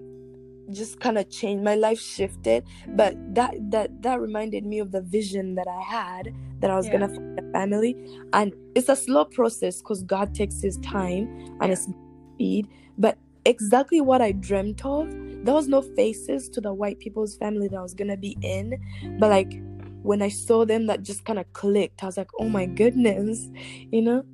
[0.71, 1.65] just kind of changed.
[1.65, 6.33] My life shifted, but that that that reminded me of the vision that I had
[6.61, 6.93] that I was Yeah.
[6.93, 7.97] gonna find a family,
[8.33, 11.29] and it's a slow process because God takes His time
[11.61, 11.73] and Yeah.
[11.73, 11.89] it's
[12.35, 12.69] speed.
[12.99, 15.09] But exactly what I dreamt of,
[15.45, 18.75] there was no faces to the white people's family that I was gonna be in,
[19.19, 19.61] but like
[20.03, 22.03] when I saw them, that just kind of clicked.
[22.03, 23.49] I was like, oh my goodness,
[23.93, 24.25] you know.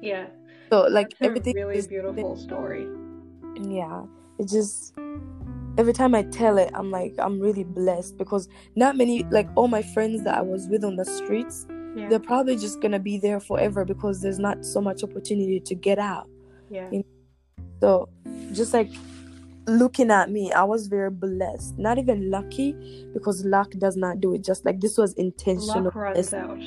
[0.00, 0.26] Yeah.
[0.70, 2.86] So like That's a everything really beautiful story.
[3.62, 4.02] yeah
[4.40, 4.92] it just
[5.78, 9.68] every time i tell it i'm like i'm really blessed because not many like all
[9.68, 12.08] my friends that i was with on the streets Yeah.
[12.08, 15.98] they're probably just gonna be there forever because there's not so much opportunity to get
[16.00, 16.28] out
[16.70, 16.90] Yeah.
[17.84, 18.08] So
[18.52, 18.90] just like
[19.66, 22.72] looking at me i was very blessed not even lucky
[23.12, 26.58] because luck does not do it just like this was intentional Luck runs out.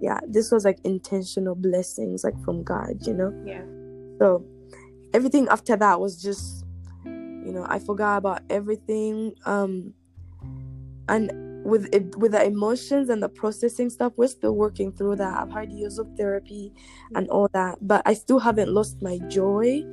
[0.00, 3.62] yeah this was like intentional blessings like from god you know Yeah.
[4.20, 4.44] So
[5.12, 6.64] everything after that was just
[7.04, 9.32] you know, I forgot about everything.
[9.44, 9.94] Um
[11.08, 11.30] and
[11.64, 15.38] with it with the emotions and the processing stuff, we're still working through that.
[15.38, 16.72] I've had years of therapy
[17.14, 19.84] and all that, but I still haven't lost my joy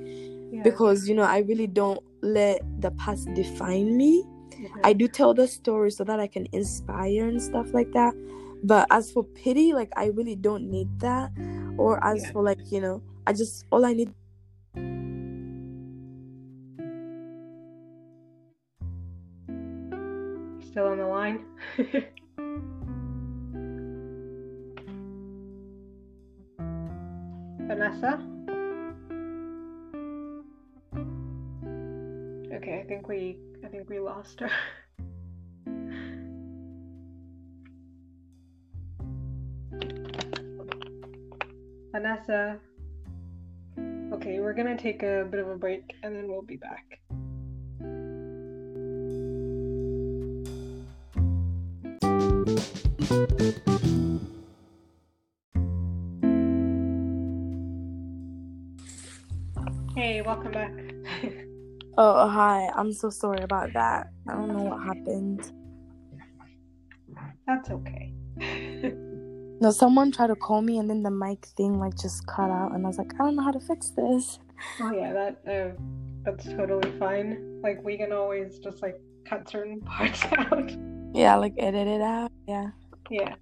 [0.53, 0.61] Yeah.
[0.61, 4.23] because you know I really don't let the past define me.
[4.83, 8.13] I do tell the story so that I can inspire and stuff like that.
[8.63, 11.31] But as for pity, like I really don't need that.
[11.77, 12.31] Or as Yeah.
[12.31, 14.13] for like, you know, I just all I need
[20.69, 21.45] Still on the line?
[27.67, 28.32] Vanessa?
[32.93, 34.51] Think we I think we lost her.
[41.91, 42.59] Vanessa.
[44.13, 46.99] Okay, we're gonna take a bit of a break and then we'll be back.
[59.95, 60.82] Hey, welcome back.
[61.97, 62.69] Oh, hi.
[62.75, 64.07] I'm so sorry about that.
[64.27, 65.51] I don't know what happened.
[67.47, 68.13] That's okay.
[69.61, 72.73] No, someone tried to call me and then the mic thing like just cut out
[72.73, 74.37] and I was like, I don't know how to fix this.
[74.81, 75.81] Oh yeah, that uh,
[76.25, 77.61] that's totally fine.
[77.63, 80.69] Like we can always just like cut certain parts out.
[81.13, 82.29] Yeah, like edit it out.
[82.45, 82.71] Yeah.
[83.09, 83.35] Yeah.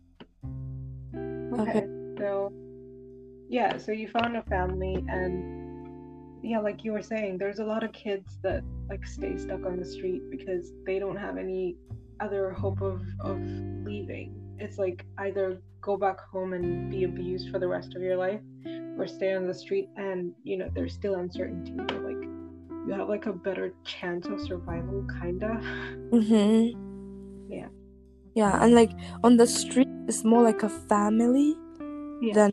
[1.16, 1.62] Okay.
[1.62, 1.88] Okay.
[2.20, 2.52] So
[3.50, 5.61] yeah, so you found a family and
[6.44, 9.78] yeah, like you were saying, there's a lot of kids that like stay stuck on
[9.78, 11.76] the street because they don't have any
[12.20, 13.40] other hope of of
[13.86, 14.36] leaving.
[14.60, 18.42] It's like either go back home and be abused for the rest of your life
[18.98, 22.22] or stay on the street and you know, there's still uncertainty, but like
[22.88, 25.62] you have like a better chance of survival kinda.
[26.12, 27.52] Mm-hmm.
[27.52, 27.68] Yeah.
[28.36, 28.92] Yeah, and like
[29.24, 31.56] on the street it's more like a family
[32.22, 32.34] Yeah.
[32.34, 32.52] than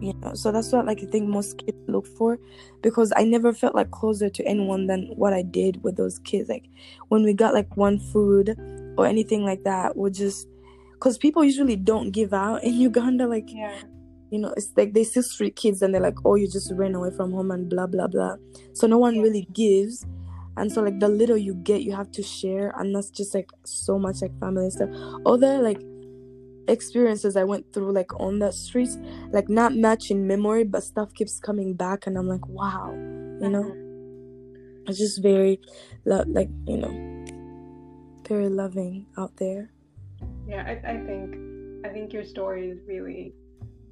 [0.00, 2.38] you know, so that's what like I think most kids look for
[2.82, 6.48] because I never felt like closer to anyone than what I did with those kids.
[6.48, 6.64] Like
[7.08, 8.56] when we got like one food
[8.96, 10.46] or anything like that, we just
[10.92, 13.26] because people usually don't give out in Uganda.
[13.26, 13.82] Like Yeah.
[14.30, 16.94] you know, it's like they see street kids and they're like, oh, you just ran
[16.94, 18.36] away from home and blah blah blah.
[18.74, 19.22] So no one Yeah.
[19.22, 20.06] really gives,
[20.56, 23.50] and so like the little you get, you have to share, and that's just like
[23.64, 24.88] so much like family stuff.
[25.26, 25.80] Other like
[26.70, 28.96] experiences I went through like on the streets,
[29.32, 32.90] like not much in memory, but stuff keeps coming back, and I'm like, wow,
[33.42, 34.88] you know, Mhm.
[34.88, 35.60] it's just very,
[36.04, 37.24] lo- like you know,
[38.28, 39.70] very loving out there.
[40.46, 41.36] Yeah, I, I think
[41.84, 43.34] I think your story is really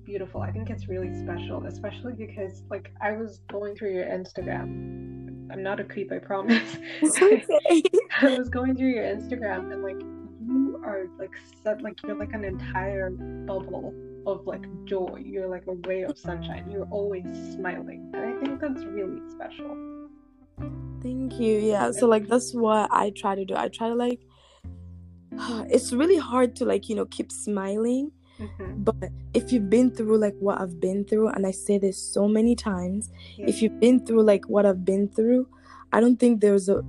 [0.05, 0.41] beautiful.
[0.43, 4.97] I think it's really special, especially because like I was going through your Instagram.
[5.51, 6.77] I'm not a creep, I promise.
[7.03, 7.83] It's okay.
[8.21, 10.01] I was going through your Instagram and like
[10.89, 11.31] are like
[11.63, 13.95] set like you're like an entire bubble
[14.27, 15.23] of like joy.
[15.25, 16.71] You're like a ray of sunshine.
[16.71, 17.25] You're always
[17.55, 18.11] smiling.
[18.15, 20.09] And I think that's really special.
[21.03, 21.59] Thank you.
[21.59, 21.91] Yeah.
[21.93, 23.55] So like that's what I try to do.
[23.55, 24.21] I try to like
[25.71, 28.11] it's really hard to like, you know, keep smiling.
[28.41, 28.85] Mhm.
[28.85, 32.29] But if you've been through like what I've been through, and I say this so
[32.29, 33.47] many times, Yeah.
[33.49, 35.49] if you've been through like what I've been through,
[35.93, 36.85] I don't think there's a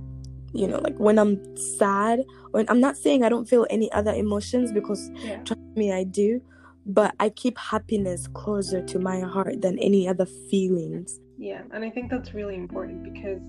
[0.52, 4.12] you know, like when I'm sad, when I'm not saying I don't feel any other
[4.12, 5.38] emotions because Yeah.
[5.44, 6.40] trust me, I do,
[6.86, 11.20] but I keep happiness closer to my heart than any other feelings.
[11.38, 13.42] Yeah, and I think that's really important because,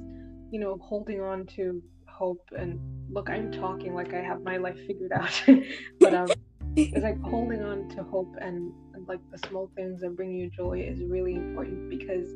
[0.52, 2.80] you know, holding on to hope and
[3.12, 5.44] look, I'm talking like I have my life figured out,
[6.00, 6.32] but um,
[6.76, 10.50] it's like holding on to hope and, and like the small things that bring you
[10.50, 12.32] joy is really important because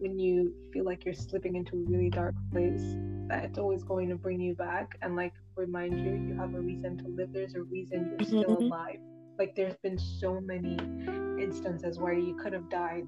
[0.00, 2.82] when you feel like you're slipping into a really dark place,
[3.28, 6.60] that it's always going to bring you back and like remind you you have a
[6.60, 7.32] reason to live.
[7.32, 8.66] There's a reason you're still Mhm.
[8.66, 8.98] alive.
[9.38, 10.76] Like there's been so many
[11.42, 13.06] instances where you could have died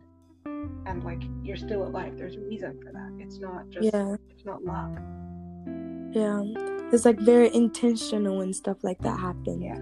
[0.86, 2.16] and like you're still alive.
[2.16, 3.16] There's a reason for that.
[3.18, 4.16] It's not just Yeah.
[4.30, 4.90] it's not luck.
[6.12, 6.42] Yeah,
[6.92, 9.62] it's like very intentional when stuff like that happens.
[9.62, 9.78] Yeah.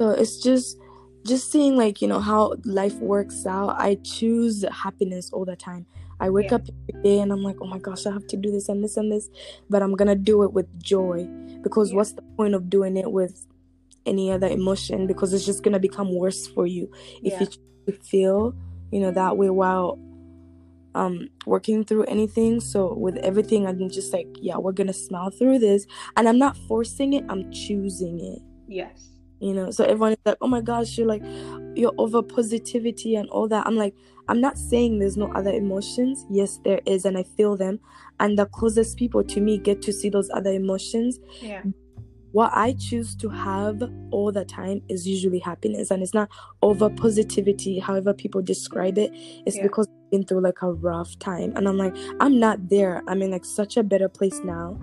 [0.00, 0.78] So it's just
[1.24, 3.76] just seeing like you know how life works out.
[3.78, 5.86] I choose happiness all the time.
[6.22, 6.56] I wake Yeah.
[6.56, 8.82] up every day and I'm like, oh my gosh, I have to do this and
[8.82, 9.28] this and this,
[9.68, 11.26] but I'm gonna do it with joy
[11.62, 11.96] because Yeah.
[11.96, 13.46] what's the point of doing it with
[14.06, 15.06] any other emotion?
[15.06, 16.90] Because it's just gonna become worse for you
[17.22, 17.46] if Yeah.
[17.88, 18.54] you feel
[18.92, 19.98] you know that way while
[20.94, 25.58] um working through anything so with everything i'm just like yeah we're gonna smile through
[25.58, 29.08] this and i'm not forcing it i'm choosing it Yes.
[29.40, 31.24] you know so everyone is like oh my gosh you're like
[31.74, 33.94] you're over positivity and all that i'm like
[34.28, 37.78] i'm not saying there's no other emotions yes there is and i feel them
[38.20, 41.62] and the closest people to me get to see those other emotions Yeah.
[42.32, 46.30] what I choose to have all the time is usually happiness, and it's not
[46.62, 49.10] over positivity, however people describe it.
[49.44, 49.64] It's Yeah.
[49.64, 53.02] because I've been through like a rough time, and I'm like, I'm not there.
[53.06, 54.78] I'm in like such a better place now,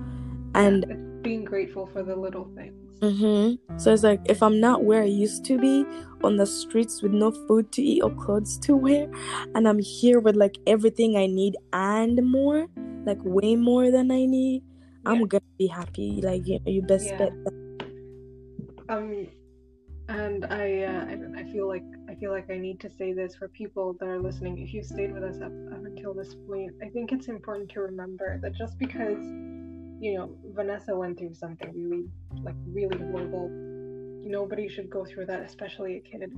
[0.54, 0.86] and
[1.21, 2.75] being grateful for the little things.
[3.01, 5.86] hmm so it's like if I'm not where I used to be
[6.23, 9.08] on the streets with no food to eat or clothes to wear,
[9.55, 12.67] and I'm here with like everything I need and more,
[13.05, 14.63] like way more than I need.
[15.05, 16.19] I'm gonna be happy.
[16.21, 17.17] Like you know, you best Yeah.
[17.17, 17.34] bet.
[18.89, 19.27] Um,
[20.10, 23.36] and I, uh, I, I feel like I feel like I need to say this
[23.36, 24.58] for people that are listening.
[24.58, 27.79] If you've stayed with us up, up until this point, I think it's important to
[27.82, 29.23] remember that just because
[30.00, 32.06] you know, Vanessa went through something really,
[32.44, 33.50] like, really horrible.
[34.24, 36.32] Nobody should go through that, especially a kid.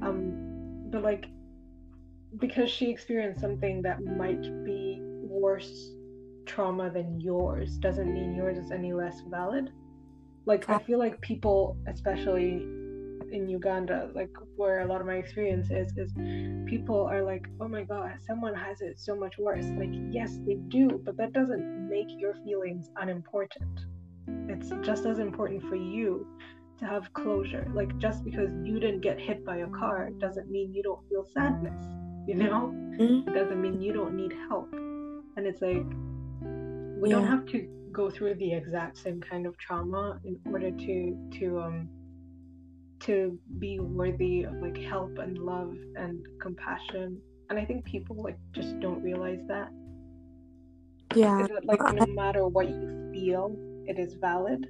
[0.00, 1.26] Um, but like,
[2.38, 5.90] because she experienced something that might be worse
[6.46, 9.70] trauma than yours, doesn't mean yours is any less valid.
[10.46, 12.66] Like, I feel like people, especially
[13.32, 16.12] in Uganda, like where a lot of my experience is, is
[16.66, 19.66] people are like, oh my god, someone has it so much worse.
[19.76, 23.80] Like, yes, they do, but that doesn't make your feelings unimportant.
[24.48, 26.26] It's just as important for you
[26.78, 27.70] to have closure.
[27.74, 31.24] Like, just because you didn't get hit by a car doesn't mean you don't feel
[31.32, 31.80] sadness,
[32.26, 32.72] you know?
[32.98, 33.28] Mm-hmm.
[33.28, 34.72] It doesn't mean you don't need help.
[34.72, 35.86] And it's like,
[37.00, 37.16] we yeah.
[37.16, 41.58] don't have to go through the exact same kind of trauma in order to to
[41.60, 41.88] um
[43.00, 47.20] to be worthy of like help and love and compassion.
[47.48, 49.70] And i think people like just don't realize that.
[51.14, 51.46] Yeah.
[51.64, 53.56] Like no matter what you feel
[53.86, 54.66] it is valid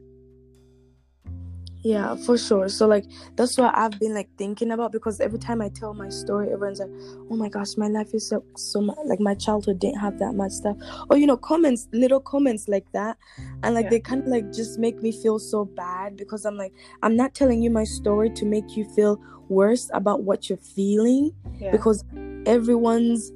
[1.87, 2.69] yeah, for sure.
[2.69, 3.05] So like
[3.37, 6.81] that's what I've been like thinking about because every time I tell my story, everyone's
[6.81, 6.91] like,
[7.31, 10.35] "Oh my gosh, my life is so so much like my childhood didn't have that
[10.35, 10.77] much stuff."
[11.09, 13.17] Or you know, comments, little comments like that,
[13.63, 13.91] and like yeah.
[13.91, 16.73] they kind of like just make me feel so bad because I'm like,
[17.05, 21.31] I'm not telling you my story to make you feel worse about what you're feeling
[21.61, 21.71] yeah.
[21.71, 22.05] because
[22.47, 23.31] everyone's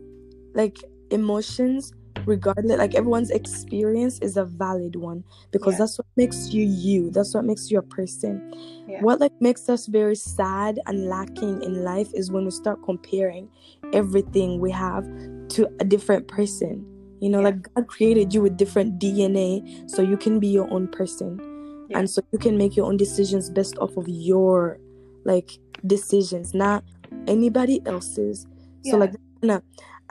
[0.54, 0.78] like
[1.12, 1.92] emotions
[2.26, 5.78] regardless like everyone's experience is a valid one because yeah.
[5.78, 7.10] that's what makes you you.
[7.10, 8.52] That's what makes you a person.
[8.88, 9.02] Yeah.
[9.02, 13.48] what like makes us very sad and lacking in life is when we start comparing
[13.92, 15.04] everything we have
[15.50, 16.84] to a different person.
[17.20, 17.46] You know yeah.
[17.46, 21.40] like god created you with different dna so you can be your own person.
[21.92, 24.78] And so you can make your own decisions based off of your
[25.24, 26.84] like decisions not
[27.26, 28.46] anybody else's.
[28.84, 29.14] So like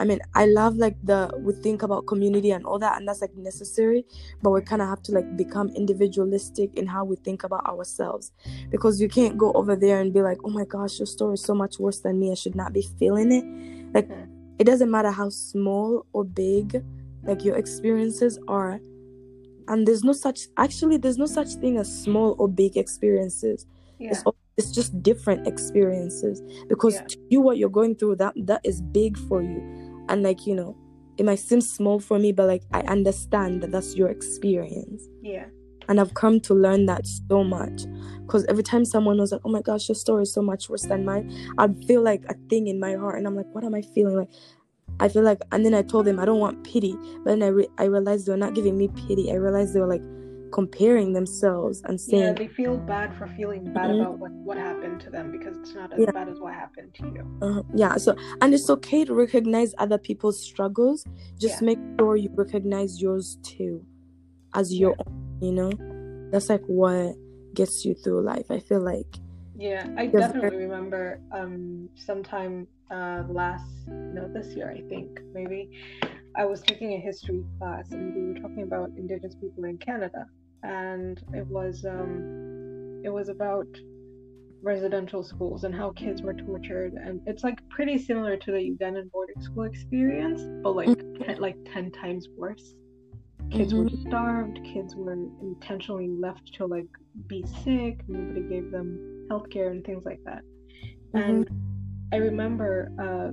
[0.00, 3.20] I mean, I love like the we think about community and all that, and that's
[3.20, 4.06] like necessary,
[4.42, 8.32] but we kind of have to like become individualistic in how we think about ourselves
[8.70, 11.42] because you can't go over there and be like, oh my gosh, your story is
[11.42, 12.32] so much worse than me.
[12.32, 13.94] I should not be feeling it.
[13.94, 14.24] Like, hmm.
[14.58, 16.82] it doesn't matter how small or big
[17.22, 18.80] like your experiences are.
[19.68, 23.66] And there's no such actually, there's no such thing as small or big experiences.
[23.98, 24.12] Yeah.
[24.12, 27.04] It's all it's just different experiences because yeah.
[27.08, 29.79] to you what you're going through that that is big for you
[30.10, 30.76] and like you know
[31.16, 35.08] it might seem small for me but like i understand that that's your experience.
[35.22, 35.46] Yeah.
[35.88, 37.84] And i've come to learn that so much.
[38.22, 40.82] Because every time someone was like oh my gosh your story is so much worse
[40.82, 43.74] than mine i'd feel like a thing in my heart and i'm like what am
[43.74, 44.16] i feeling?
[44.16, 44.30] Like
[44.98, 46.94] I feel like, and then I told them I don't want pity,
[47.24, 49.32] but then I re- I realized they were not giving me pity.
[49.32, 50.02] I realized they were like,
[50.52, 54.00] comparing themselves and saying yeah they feel bad for feeling bad mm-hmm.
[54.00, 56.10] about what, what happened to them because it's not as yeah.
[56.10, 59.98] bad as what happened to you uh, yeah so and it's okay to recognize other
[59.98, 61.04] people's struggles
[61.38, 61.66] just yeah.
[61.66, 63.84] make sure you recognize yours too
[64.54, 65.70] as your own you know
[66.30, 67.14] that's like what
[67.54, 69.16] gets you through life i feel like
[69.56, 75.70] yeah i definitely remember um sometime uh last no this year i think maybe
[76.36, 80.26] I was taking a history class and we were talking about Indigenous people in Canada
[80.62, 83.66] and it was um, it was about
[84.62, 89.10] residential schools and how kids were tortured and it's like pretty similar to the Ugandan
[89.10, 91.22] boarding school experience but like mm-hmm.
[91.22, 92.74] ten, like 10 times worse
[93.50, 93.84] kids mm-hmm.
[93.84, 96.86] were starved kids were intentionally left to like
[97.26, 100.42] be sick nobody gave them healthcare and things like that
[101.14, 101.18] mm-hmm.
[101.18, 101.50] and
[102.12, 103.30] I remember uh,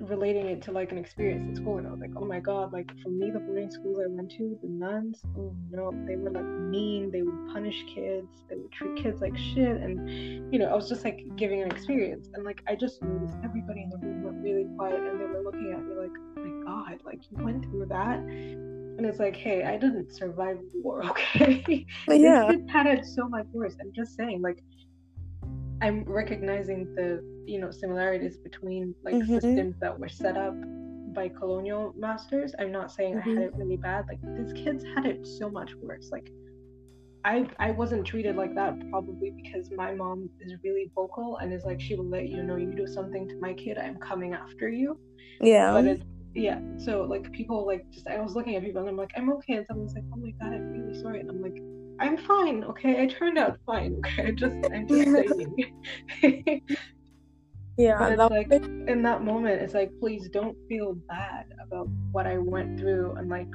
[0.00, 2.72] relating it to like an experience in school and I was like, oh my god,
[2.72, 6.30] like for me the boarding schools I went to, the nuns, oh no, they were
[6.30, 10.66] like mean, they would punish kids, they would treat kids like shit and you know,
[10.66, 13.98] I was just like giving an experience and like I just noticed everybody in the
[13.98, 17.20] room were really quiet and they were looking at me like, oh my god, like
[17.30, 21.86] you went through that and it's like, hey, I didn't survive war, okay?
[22.06, 22.50] But yeah.
[22.50, 23.76] This had it so much worse.
[23.80, 24.62] I'm just saying, like
[25.82, 29.34] I'm recognizing the you know similarities between like mm-hmm.
[29.34, 30.54] systems that were set up
[31.14, 32.54] by colonial masters.
[32.58, 33.28] I'm not saying mm-hmm.
[33.28, 33.60] I had mm-hmm.
[33.60, 34.04] it really bad.
[34.08, 36.10] Like these kids had it so much worse.
[36.10, 36.30] Like
[37.24, 41.64] I I wasn't treated like that probably because my mom is really vocal and is
[41.64, 44.68] like she will let you know you do something to my kid, I'm coming after
[44.68, 44.98] you.
[45.40, 45.72] Yeah.
[45.72, 46.02] But it's
[46.34, 46.60] yeah.
[46.78, 49.54] So like people like just I was looking at people and I'm like, I'm okay
[49.54, 51.60] and someone's like, Oh my god, I'm really sorry and I'm like
[52.00, 53.02] I'm fine, okay?
[53.02, 54.26] I turned out fine, okay?
[54.26, 55.10] I just I'm just
[56.20, 56.62] saying.
[57.76, 58.52] yeah, but it's like
[58.88, 63.28] in that moment, it's like please don't feel bad about what I went through and
[63.28, 63.48] like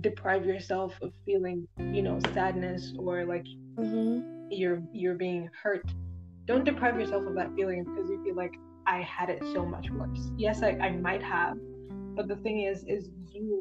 [0.00, 3.46] deprive yourself of feeling, you know, sadness or like
[3.76, 4.48] mm-hmm.
[4.50, 5.84] you're you're being hurt.
[6.46, 8.54] Don't deprive yourself of that feeling because you feel like
[8.86, 10.30] I had it so much worse.
[10.36, 11.56] Yes, I, I might have,
[12.16, 13.60] but the thing is, is you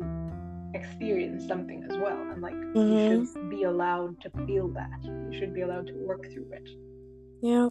[0.74, 2.92] experience something as well and like Mhm.
[2.92, 6.70] you should be allowed to feel that you should be allowed to work through it
[7.42, 7.70] Yeah,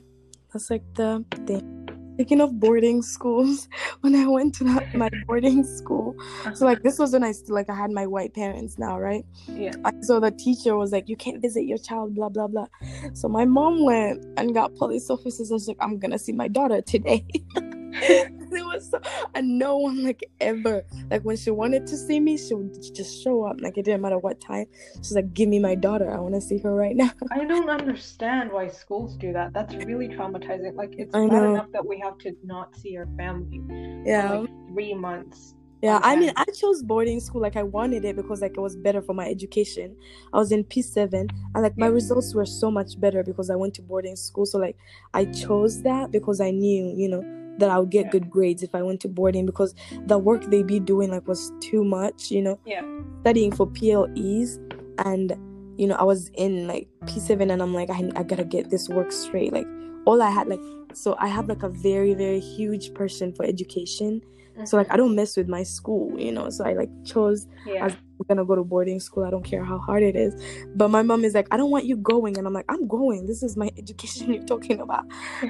[0.52, 1.79] that's like the thing.
[2.14, 3.68] Speaking of boarding schools,
[4.00, 6.14] when I went to that, my boarding school,
[6.54, 9.24] so like this was when I still like I had my white parents now, right?
[9.48, 12.66] yeah So the teacher was like, "You can't visit your child," blah blah blah.
[13.14, 15.50] So my mom went and got police officers.
[15.50, 17.26] I was like, "I'm gonna see my daughter today."
[18.02, 19.00] it was so,
[19.34, 23.22] and no one like ever like when she wanted to see me, she would just
[23.22, 23.56] show up.
[23.60, 24.66] Like it didn't matter what time.
[24.96, 26.10] She's like, "Give me my daughter.
[26.12, 29.74] I want to see her right now." i don't understand why schools do that that's
[29.86, 31.54] really traumatizing like it's I bad know.
[31.54, 33.60] enough that we have to not see our family
[34.04, 34.40] Yeah.
[34.40, 37.40] like three months Yeah, I mean, I chose boarding school.
[37.40, 39.96] Like, I wanted it because like it was better for my education.
[40.32, 43.56] I was in P seven, and like my results were so much better because I
[43.56, 44.44] went to boarding school.
[44.44, 44.76] So like,
[45.14, 47.22] I chose that because I knew, you know,
[47.60, 48.10] that I would get Yeah.
[48.10, 49.74] good grades if I went to boarding because
[50.06, 52.30] the work they be doing like was too much.
[52.30, 52.82] You know, yeah
[53.20, 54.58] studying for PLEs,
[55.04, 55.36] and
[55.76, 58.70] you know, I was in like P seven, and I'm like, I I gotta get
[58.70, 59.52] this work straight.
[59.52, 59.66] Like,
[60.04, 60.60] all I had like,
[60.92, 64.20] so I have like a very very huge passion for education.
[64.22, 64.76] So mm-hmm.
[64.78, 66.50] like I don't mess with my school, you know.
[66.50, 69.24] So I like chose yeah as- I'm gonna go to boarding school.
[69.24, 70.34] I don't care how hard it is.
[70.74, 73.26] But my mom is like, I don't want you going, and I'm like, I'm going.
[73.26, 75.04] This is my education you're talking about.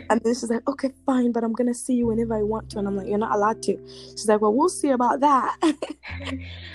[0.09, 2.79] And then she's like, Okay, fine, but I'm gonna see you whenever I want to.
[2.79, 3.77] And I'm like, You're not allowed to.
[4.13, 5.57] She's like, Well, we'll see about that.
[5.63, 5.75] I,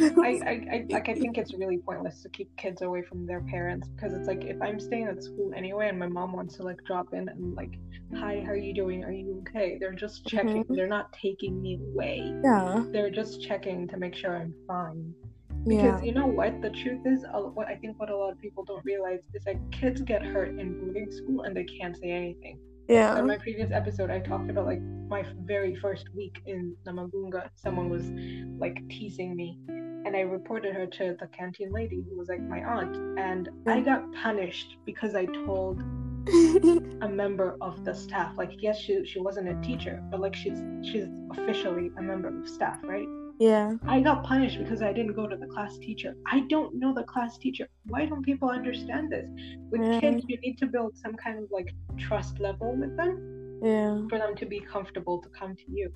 [0.01, 3.87] I, I like I think it's really pointless to keep kids away from their parents
[3.89, 6.83] because it's like if I'm staying at school anyway and my mom wants to like
[6.85, 7.71] drop in and like
[8.15, 10.75] hi how are you doing are you okay they're just checking Mhm.
[10.75, 15.13] they're not taking me away yeah, they're just checking to make sure I'm fine
[15.65, 18.39] yeah, because you know what the truth is what I think what a lot of
[18.39, 22.09] people don't realize is that kids get hurt in boarding school and they can't say
[22.11, 23.17] anything Yeah.
[23.17, 27.49] in my previous episode, I talked about like my very first week in Namagunga.
[27.55, 28.05] Someone was
[28.59, 29.59] like teasing me,
[30.05, 33.81] and I reported her to the canteen lady who was like my aunt, and I
[33.81, 35.81] got punished because I told
[37.01, 38.35] a member of the staff.
[38.37, 42.47] Like, yes, she she wasn't a teacher, but like she's she's officially a member of
[42.47, 43.07] staff, right?
[43.39, 46.15] Yeah, I got punished because I didn't go to the class teacher.
[46.31, 47.67] I don't know the class teacher.
[47.87, 49.27] Why don't people understand this?
[49.71, 49.99] With Yeah.
[49.99, 54.01] kids, you need to build some kind of like trust level with them yeah.
[54.09, 55.91] for them to be comfortable to come to you.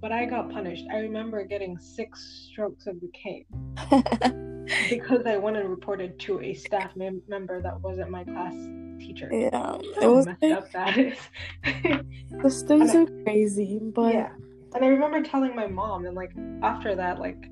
[0.00, 0.84] But I got punished.
[0.92, 3.46] I remember getting six strokes of the cane
[4.88, 8.54] because I went and reported to a staff mem- member that wasn't my class
[9.00, 9.28] teacher.
[9.32, 11.18] yeah, it was messed like, up that is.
[12.42, 14.30] systems And are crazy, but yeah.
[14.74, 17.50] And I remember telling my mom, and like after that, like,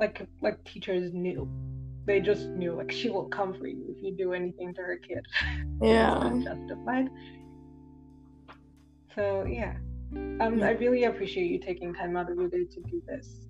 [0.00, 1.48] like, like teachers knew.
[2.06, 4.98] They just knew, like, she will come for you if you do anything to her
[4.98, 5.24] kid.
[5.82, 7.08] yeah, It's justified.
[9.14, 9.74] So yeah,
[10.40, 13.46] um, I really appreciate you taking time out of your day to do this.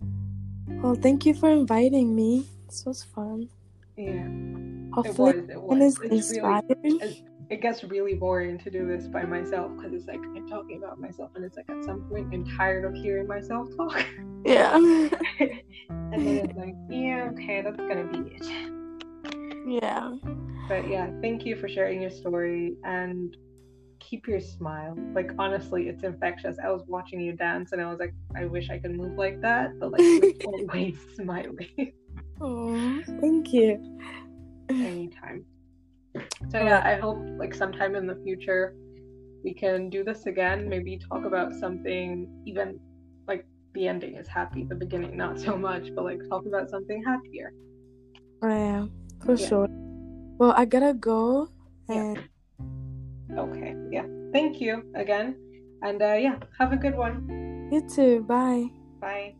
[0.66, 2.47] Well, thank you for inviting me.
[2.66, 3.49] This was fun.
[3.97, 5.51] Yeah, it Hopefully, was.
[5.51, 5.80] It was.
[5.80, 6.16] It's really.
[6.16, 6.64] inspired.
[6.85, 10.78] It, it gets really boring to do this by myself because it's like I'm talking
[10.78, 14.05] about myself, and it's like at some point I'm tired of hearing myself talk,
[14.45, 19.82] Yeah, and then it's like, yeah, okay, that's gonna be it.
[19.82, 20.12] yeah,
[20.68, 23.36] But yeah, thank you for sharing your story and
[24.01, 24.97] keep your smile.
[25.14, 26.57] Like honestly, it's infectious.
[26.62, 29.40] I was watching you dance and I was like, I wish I could move like
[29.40, 31.92] that, but like you're always smiling
[32.40, 33.99] oh, thank you.
[34.68, 35.45] anytime.
[36.50, 38.74] So yeah, I hope like sometime in the future
[39.44, 40.68] we can do this again.
[40.68, 42.80] Maybe talk about something even
[43.28, 43.44] like
[43.74, 47.52] the ending is happy, the beginning not so much, but like talk about something happier.
[48.42, 48.86] Oh, yeah,
[49.24, 49.48] for Yeah.
[49.48, 49.68] sure.
[50.38, 51.48] Well, I gotta go.
[51.88, 52.14] Yeah.
[53.36, 54.06] Okay, yeah.
[54.32, 55.36] Thank you again.
[55.82, 57.28] And uh, yeah, have a good one.
[57.70, 58.22] you too.
[58.22, 58.70] Bye.
[59.00, 59.34] Bye.